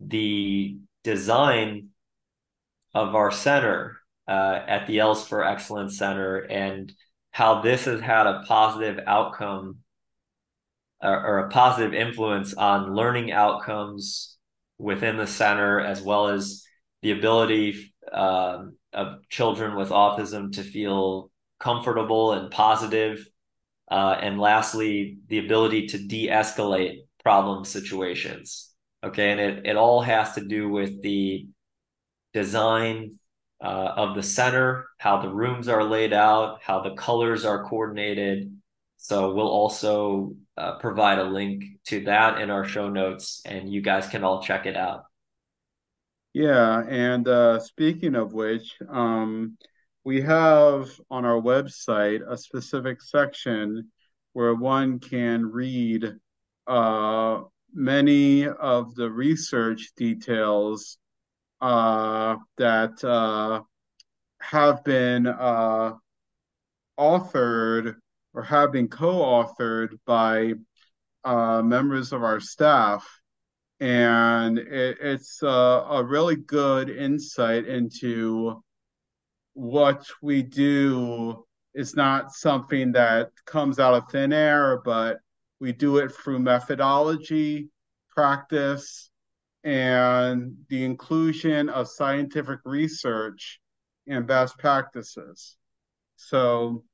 the 0.00 0.78
design 1.04 1.88
of 2.94 3.14
our 3.14 3.30
center 3.30 3.98
uh, 4.28 4.60
at 4.66 4.86
the 4.86 4.98
Els 4.98 5.26
for 5.26 5.44
Excellence 5.44 5.98
Center 5.98 6.38
and 6.38 6.92
how 7.30 7.62
this 7.62 7.86
has 7.86 8.00
had 8.00 8.26
a 8.26 8.42
positive 8.46 9.00
outcome 9.06 9.78
or 11.02 11.38
a 11.40 11.48
positive 11.48 11.94
influence 11.94 12.54
on 12.54 12.94
learning 12.94 13.32
outcomes 13.32 14.36
within 14.78 15.16
the 15.16 15.26
center, 15.26 15.80
as 15.80 16.00
well 16.00 16.28
as 16.28 16.64
the 17.02 17.12
ability 17.12 17.92
uh, 18.12 18.64
of 18.92 19.28
children 19.28 19.76
with 19.76 19.88
autism 19.90 20.52
to 20.52 20.62
feel 20.62 21.30
comfortable 21.58 22.32
and 22.32 22.50
positive. 22.50 23.24
Uh, 23.90 24.16
and 24.20 24.40
lastly, 24.40 25.18
the 25.28 25.38
ability 25.38 25.86
to 25.88 25.98
de 25.98 26.28
escalate 26.28 26.98
problem 27.22 27.64
situations. 27.64 28.70
Okay. 29.04 29.30
And 29.30 29.40
it, 29.40 29.66
it 29.66 29.76
all 29.76 30.00
has 30.00 30.34
to 30.34 30.44
do 30.44 30.68
with 30.68 31.02
the 31.02 31.46
design 32.32 33.18
uh, 33.62 33.92
of 33.96 34.14
the 34.14 34.22
center, 34.22 34.86
how 34.98 35.20
the 35.20 35.28
rooms 35.28 35.68
are 35.68 35.84
laid 35.84 36.12
out, 36.12 36.60
how 36.62 36.80
the 36.80 36.94
colors 36.94 37.44
are 37.44 37.64
coordinated. 37.64 38.56
So 39.02 39.34
we'll 39.34 39.48
also 39.48 40.36
uh, 40.56 40.78
provide 40.78 41.18
a 41.18 41.24
link 41.24 41.64
to 41.86 42.04
that 42.04 42.40
in 42.40 42.50
our 42.50 42.64
show 42.64 42.88
notes, 42.88 43.42
and 43.44 43.68
you 43.68 43.80
guys 43.80 44.06
can 44.06 44.22
all 44.22 44.40
check 44.40 44.64
it 44.64 44.76
out. 44.76 45.02
Yeah, 46.32 46.84
and 46.88 47.26
uh, 47.26 47.58
speaking 47.58 48.14
of 48.14 48.32
which, 48.32 48.76
um, 48.88 49.58
we 50.04 50.20
have 50.20 50.88
on 51.10 51.24
our 51.24 51.40
website 51.40 52.20
a 52.28 52.38
specific 52.38 53.02
section 53.02 53.90
where 54.34 54.54
one 54.54 55.00
can 55.00 55.46
read 55.46 56.14
uh, 56.68 57.40
many 57.74 58.46
of 58.46 58.94
the 58.94 59.10
research 59.10 59.90
details 59.96 60.96
uh, 61.60 62.36
that 62.56 63.02
uh, 63.02 63.62
have 64.40 64.84
been 64.84 65.26
uh, 65.26 65.94
authored 66.96 67.96
or 68.34 68.42
have 68.42 68.72
been 68.72 68.88
co-authored 68.88 69.98
by 70.06 70.54
uh, 71.24 71.62
members 71.62 72.12
of 72.12 72.22
our 72.22 72.40
staff. 72.40 73.06
And 73.80 74.58
it, 74.58 74.98
it's 75.00 75.42
a, 75.42 75.46
a 75.46 76.04
really 76.04 76.36
good 76.36 76.88
insight 76.88 77.66
into 77.66 78.62
what 79.54 80.06
we 80.22 80.42
do 80.42 81.44
is 81.74 81.96
not 81.96 82.32
something 82.32 82.92
that 82.92 83.30
comes 83.44 83.78
out 83.78 83.94
of 83.94 84.10
thin 84.10 84.32
air, 84.32 84.80
but 84.84 85.18
we 85.60 85.72
do 85.72 85.98
it 85.98 86.12
through 86.12 86.38
methodology, 86.38 87.68
practice, 88.10 89.10
and 89.64 90.56
the 90.68 90.84
inclusion 90.84 91.68
of 91.68 91.88
scientific 91.88 92.60
research 92.64 93.60
and 94.06 94.26
best 94.26 94.58
practices. 94.58 95.56
So 96.16 96.84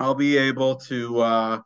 I'll 0.00 0.14
be 0.14 0.38
able 0.38 0.76
to 0.76 1.20
uh, 1.20 1.60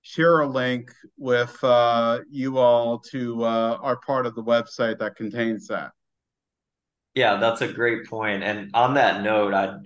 share 0.00 0.40
a 0.40 0.46
link 0.46 0.90
with 1.18 1.62
uh, 1.62 2.20
you 2.30 2.56
all 2.56 2.98
to 3.10 3.44
uh, 3.44 3.78
our 3.82 3.98
part 3.98 4.24
of 4.24 4.34
the 4.34 4.42
website 4.42 4.98
that 4.98 5.14
contains 5.14 5.68
that. 5.68 5.90
Yeah, 7.14 7.36
that's 7.36 7.60
a 7.60 7.68
great 7.70 8.06
point. 8.06 8.42
And 8.42 8.70
on 8.72 8.94
that 8.94 9.22
note, 9.22 9.52
I'd 9.52 9.76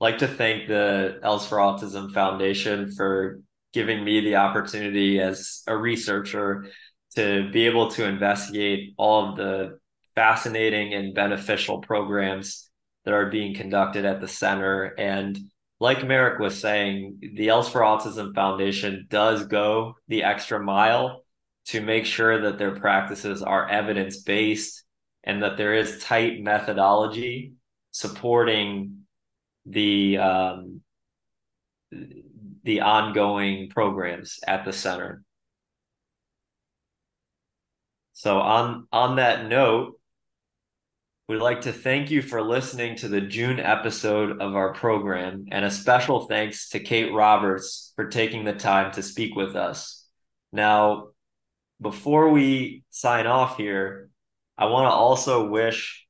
like 0.00 0.18
to 0.18 0.28
thank 0.28 0.68
the 0.68 1.18
Els 1.22 1.46
for 1.46 1.58
Autism 1.58 2.12
Foundation 2.12 2.90
for 2.92 3.40
giving 3.74 4.04
me 4.04 4.20
the 4.20 4.36
opportunity 4.36 5.20
as 5.20 5.62
a 5.66 5.76
researcher 5.76 6.66
to 7.16 7.50
be 7.50 7.66
able 7.66 7.90
to 7.90 8.06
investigate 8.06 8.94
all 8.96 9.30
of 9.30 9.36
the 9.36 9.78
fascinating 10.14 10.94
and 10.94 11.14
beneficial 11.14 11.80
programs 11.80 12.70
that 13.04 13.12
are 13.12 13.30
being 13.30 13.54
conducted 13.54 14.04
at 14.04 14.20
the 14.20 14.28
center. 14.28 14.94
And 14.98 15.38
like 15.84 16.02
Merrick 16.02 16.38
was 16.38 16.58
saying, 16.58 17.18
the 17.34 17.50
Els 17.50 17.68
for 17.68 17.82
Autism 17.82 18.34
Foundation 18.34 19.06
does 19.10 19.44
go 19.44 19.96
the 20.08 20.22
extra 20.22 20.58
mile 20.58 21.24
to 21.66 21.82
make 21.82 22.06
sure 22.06 22.40
that 22.40 22.56
their 22.56 22.74
practices 22.74 23.42
are 23.42 23.68
evidence 23.68 24.22
based 24.22 24.82
and 25.24 25.42
that 25.42 25.58
there 25.58 25.74
is 25.74 26.02
tight 26.02 26.40
methodology 26.40 27.52
supporting 27.90 29.04
the 29.66 30.16
um, 30.16 30.80
the 32.62 32.80
ongoing 32.80 33.68
programs 33.68 34.40
at 34.46 34.64
the 34.64 34.72
center. 34.72 35.22
So 38.14 38.38
on 38.38 38.88
on 38.90 39.16
that 39.16 39.48
note, 39.48 40.00
We'd 41.26 41.38
like 41.38 41.62
to 41.62 41.72
thank 41.72 42.10
you 42.10 42.20
for 42.20 42.42
listening 42.42 42.96
to 42.96 43.08
the 43.08 43.22
June 43.22 43.58
episode 43.58 44.42
of 44.42 44.54
our 44.54 44.74
program, 44.74 45.46
and 45.50 45.64
a 45.64 45.70
special 45.70 46.26
thanks 46.26 46.68
to 46.68 46.80
Kate 46.80 47.14
Roberts 47.14 47.94
for 47.96 48.10
taking 48.10 48.44
the 48.44 48.52
time 48.52 48.92
to 48.92 49.02
speak 49.02 49.34
with 49.34 49.56
us. 49.56 50.04
Now, 50.52 51.12
before 51.80 52.28
we 52.28 52.82
sign 52.90 53.26
off 53.26 53.56
here, 53.56 54.10
I 54.58 54.66
want 54.66 54.84
to 54.84 54.94
also 54.94 55.48
wish 55.48 56.06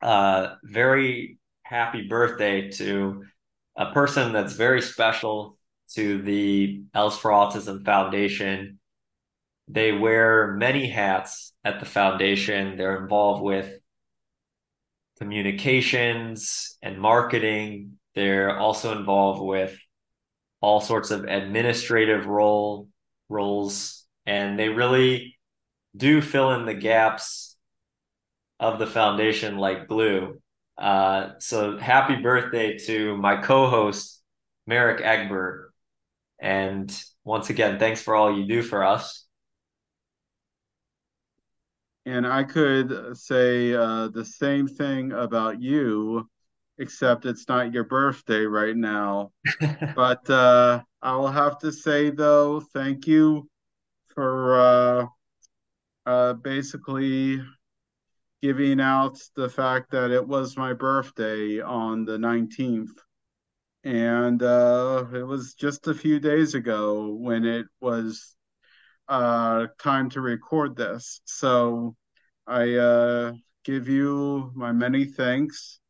a 0.00 0.54
very 0.64 1.38
happy 1.62 2.08
birthday 2.08 2.72
to 2.72 3.22
a 3.76 3.92
person 3.92 4.32
that's 4.32 4.54
very 4.54 4.82
special 4.82 5.56
to 5.94 6.20
the 6.22 6.82
Els 6.92 7.16
for 7.16 7.30
Autism 7.30 7.84
Foundation. 7.84 8.80
They 9.68 9.92
wear 9.92 10.56
many 10.56 10.88
hats 10.88 11.52
at 11.64 11.78
the 11.78 11.86
foundation. 11.86 12.76
They're 12.76 13.00
involved 13.00 13.44
with 13.44 13.78
communications 15.22 16.76
and 16.82 16.98
marketing. 16.98 17.92
They're 18.16 18.58
also 18.58 18.98
involved 18.98 19.40
with 19.40 19.78
all 20.60 20.80
sorts 20.80 21.12
of 21.12 21.22
administrative 21.22 22.26
role 22.26 22.88
roles, 23.28 24.04
and 24.26 24.58
they 24.58 24.68
really 24.68 25.38
do 25.96 26.20
fill 26.20 26.50
in 26.54 26.66
the 26.66 26.74
gaps 26.74 27.56
of 28.58 28.80
the 28.80 28.86
foundation 28.86 29.58
like 29.58 29.86
glue. 29.86 30.40
Uh, 30.76 31.30
so 31.38 31.78
happy 31.78 32.16
birthday 32.16 32.76
to 32.78 33.16
my 33.16 33.36
co-host 33.36 34.20
Merrick 34.66 35.04
Egbert, 35.04 35.72
and 36.40 36.92
once 37.22 37.48
again, 37.48 37.78
thanks 37.78 38.02
for 38.02 38.16
all 38.16 38.36
you 38.36 38.48
do 38.48 38.60
for 38.60 38.82
us. 38.82 39.24
And 42.04 42.26
I 42.26 42.42
could 42.42 43.16
say 43.16 43.74
uh, 43.74 44.08
the 44.08 44.24
same 44.24 44.66
thing 44.66 45.12
about 45.12 45.60
you, 45.60 46.28
except 46.78 47.26
it's 47.26 47.48
not 47.48 47.72
your 47.72 47.84
birthday 47.84 48.40
right 48.40 48.76
now. 48.76 49.32
but 49.94 50.28
uh, 50.28 50.82
I 51.00 51.16
will 51.16 51.30
have 51.30 51.58
to 51.60 51.70
say, 51.70 52.10
though, 52.10 52.60
thank 52.60 53.06
you 53.06 53.48
for 54.14 54.58
uh, 54.60 55.06
uh, 56.06 56.32
basically 56.34 57.40
giving 58.42 58.80
out 58.80 59.18
the 59.36 59.48
fact 59.48 59.92
that 59.92 60.10
it 60.10 60.26
was 60.26 60.56
my 60.56 60.72
birthday 60.72 61.60
on 61.60 62.04
the 62.04 62.18
19th. 62.18 62.90
And 63.84 64.42
uh, 64.42 65.04
it 65.14 65.22
was 65.22 65.54
just 65.54 65.86
a 65.86 65.94
few 65.94 66.18
days 66.18 66.54
ago 66.54 67.14
when 67.14 67.44
it 67.44 67.66
was 67.80 68.34
uh, 69.12 69.66
time 69.78 70.08
to 70.08 70.22
record 70.22 70.74
this. 70.74 71.20
So 71.26 71.94
I 72.46 72.74
uh, 72.76 73.32
give 73.62 73.86
you 73.86 74.50
my 74.54 74.72
many 74.72 75.04
thanks 75.04 75.80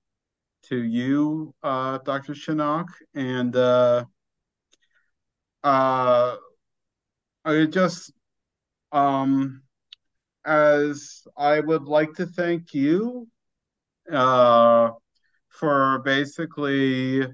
to 0.65 0.77
you, 0.83 1.55
uh, 1.63 1.99
Dr. 1.99 2.33
Shanok, 2.33 2.89
and 3.15 3.55
uh, 3.55 4.05
uh, 5.63 6.37
I 7.45 7.67
just 7.67 8.13
um, 8.91 9.63
as 10.45 11.23
I 11.37 11.61
would 11.61 11.85
like 11.85 12.15
to 12.15 12.27
thank 12.27 12.75
you 12.75 13.29
uh, 14.13 14.91
for 15.49 16.01
basically 16.01 17.25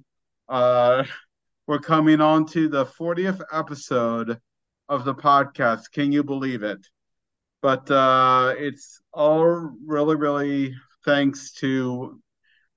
uh, 0.51 1.05
we're 1.67 1.79
coming 1.79 2.21
on 2.21 2.45
to 2.49 2.69
the 2.69 2.85
40th 2.85 3.41
episode 3.53 4.39
of 4.89 5.05
the 5.05 5.15
podcast. 5.15 5.91
Can 5.93 6.13
you 6.13 6.25
believe 6.25 6.63
it? 6.63 6.87
But 7.61 7.91
uh, 7.91 8.55
it's 8.57 9.01
all 9.13 9.73
really, 9.85 10.17
really 10.17 10.75
thanks 11.05 11.53
to 11.55 12.21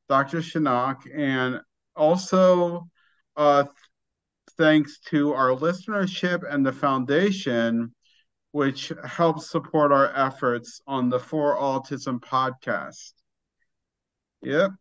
Dr. 0.10 0.40
Shanok 0.40 1.02
and 1.16 1.62
also 1.96 2.88
uh, 3.38 3.66
thanks 4.58 5.00
to 5.08 5.34
our 5.34 5.50
listenership 5.50 6.42
and 6.52 6.66
the 6.66 6.72
foundation, 6.72 7.94
which 8.52 8.92
helps 9.06 9.50
support 9.50 9.92
our 9.92 10.14
efforts 10.16 10.82
on 10.88 11.10
the 11.10 11.20
Fore 11.20 11.58
Autism 11.58 12.20
podcast. 12.20 13.14
Yep. 14.42 14.72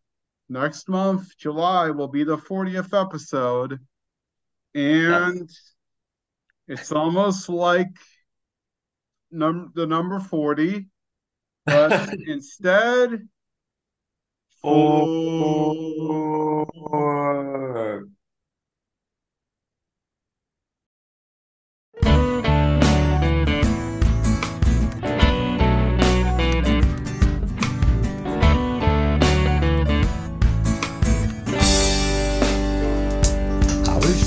Next 0.48 0.88
month, 0.88 1.36
July, 1.38 1.90
will 1.90 2.08
be 2.08 2.24
the 2.24 2.38
40th 2.38 2.92
episode. 2.92 3.78
And 4.74 5.48
yes. 5.48 5.74
It's 6.70 6.92
almost 6.92 7.48
like 7.48 7.88
num- 9.32 9.72
the 9.74 9.86
number 9.86 10.20
40, 10.20 10.86
but 11.66 12.14
instead, 12.26 13.28
four. 14.62 16.10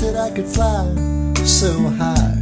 that 0.02 0.18
I 0.18 0.36
could 0.36 0.48
fly 0.48 1.14
so 1.46 1.72
high, 1.98 2.33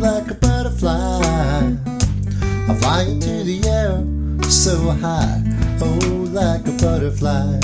like 0.00 0.30
a 0.30 0.34
butterfly. 0.34 1.20
I 1.22 2.74
fly 2.80 3.02
into 3.02 3.44
the 3.44 3.60
air 3.68 4.50
so 4.50 4.90
high, 4.92 5.42
oh, 5.82 6.26
like 6.32 6.66
a 6.66 6.72
butterfly. 6.72 7.58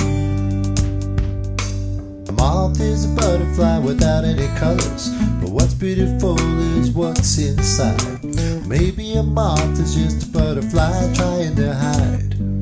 A 2.29 2.33
moth 2.33 2.79
is 2.79 3.11
a 3.11 3.15
butterfly 3.17 3.79
without 3.79 4.25
any 4.25 4.49
colors, 4.59 5.09
but 5.41 5.49
what's 5.49 5.73
beautiful 5.73 6.39
is 6.79 6.91
what's 6.91 7.39
inside. 7.39 8.23
Maybe 8.67 9.15
a 9.15 9.23
moth 9.23 9.81
is 9.81 9.95
just 9.95 10.29
a 10.29 10.31
butterfly 10.31 11.15
trying 11.15 11.57
to 11.57 11.75
hide. 11.75 12.56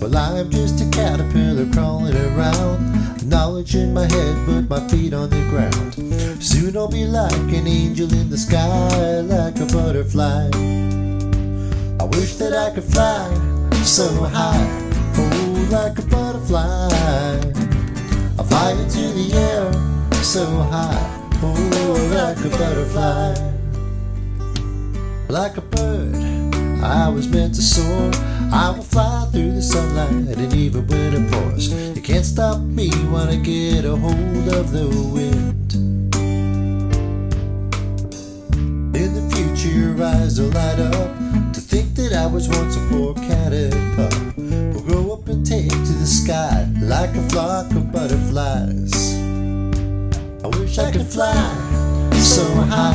Well, 0.00 0.16
I'm 0.16 0.48
just 0.50 0.80
a 0.80 0.88
caterpillar 0.90 1.66
crawling 1.74 2.16
around. 2.16 3.28
Knowledge 3.28 3.74
in 3.74 3.92
my 3.92 4.06
head, 4.06 4.46
but 4.46 4.62
my 4.70 4.88
feet 4.88 5.12
on 5.12 5.28
the 5.28 5.42
ground. 5.50 6.42
Soon 6.42 6.74
I'll 6.74 6.88
be 6.88 7.04
like 7.04 7.52
an 7.52 7.66
angel 7.66 8.10
in 8.14 8.30
the 8.30 8.38
sky, 8.38 9.20
like 9.20 9.60
a 9.60 9.66
butterfly. 9.66 10.48
I 12.00 12.04
wish 12.16 12.36
that 12.36 12.54
I 12.54 12.74
could 12.74 12.84
fly 12.84 13.28
so 13.84 14.08
high, 14.24 14.90
oh, 15.18 15.68
like 15.70 15.98
a 15.98 16.02
butterfly. 16.02 16.88
I 18.38 18.42
fly 18.42 18.70
into 18.72 19.02
the 19.12 19.32
air 19.34 19.70
so 20.24 20.46
high, 20.46 21.28
oh, 21.42 22.10
like 22.14 22.38
a 22.38 22.48
butterfly. 22.56 23.34
Like 25.28 25.58
a 25.58 25.60
bird, 25.60 26.14
I 26.82 27.10
was 27.10 27.28
meant 27.28 27.54
to 27.56 27.62
soar. 27.62 28.29
I 28.52 28.70
will 28.70 28.82
fly 28.82 29.28
through 29.30 29.52
the 29.52 29.62
sunlight 29.62 30.36
and 30.36 30.52
even 30.54 30.86
when 30.86 31.14
it 31.14 31.32
pours. 31.32 31.72
You 31.96 32.02
can't 32.02 32.24
stop 32.24 32.60
me 32.60 32.90
when 33.12 33.28
I 33.28 33.36
get 33.36 33.84
a 33.84 33.96
hold 33.96 34.48
of 34.48 34.72
the 34.72 34.88
wind. 35.14 35.74
In 38.96 39.14
the 39.14 39.34
future, 39.34 39.68
your 39.68 40.02
eyes 40.04 40.40
will 40.40 40.48
light 40.48 40.80
up 40.80 41.52
to 41.54 41.60
think 41.60 41.94
that 41.94 42.12
I 42.12 42.26
was 42.26 42.48
once 42.48 42.76
a 42.76 42.80
poor 42.88 43.14
caterpillar. 43.14 44.34
Will 44.72 44.82
grow 44.82 45.12
up 45.12 45.28
and 45.28 45.46
take 45.46 45.70
to 45.70 45.92
the 45.92 46.06
sky 46.06 46.68
like 46.80 47.14
a 47.16 47.22
flock 47.30 47.70
of 47.72 47.92
butterflies. 47.92 49.14
I 50.44 50.48
wish 50.58 50.78
I 50.78 50.90
could 50.90 51.06
fly 51.06 51.70
so 52.20 52.44
high, 52.44 52.94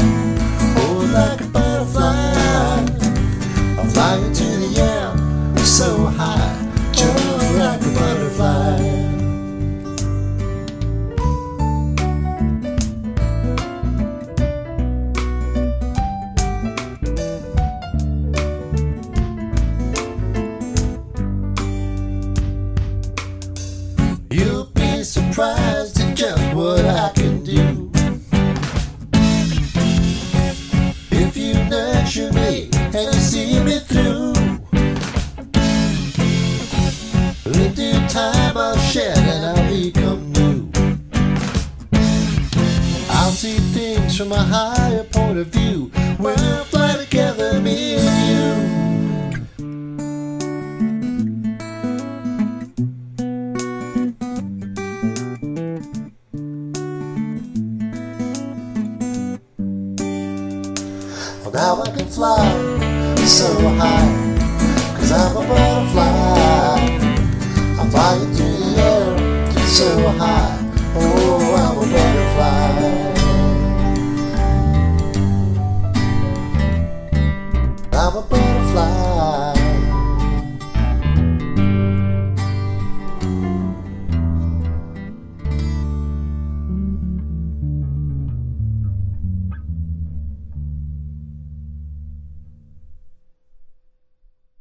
so 69.75 70.07
high. 70.17 70.54